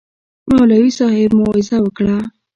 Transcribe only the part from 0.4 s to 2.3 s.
مولوي صاحب موعظه وکړه.